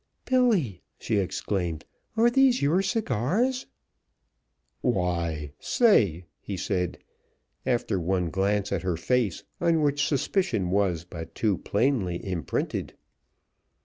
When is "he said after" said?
6.39-7.99